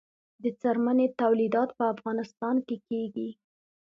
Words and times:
د 0.43 0.45
څرمنې 0.61 1.07
تولیدات 1.21 1.69
په 1.77 1.83
افغانستان 1.93 2.55
کې 2.67 2.75
کیږي 2.87 3.29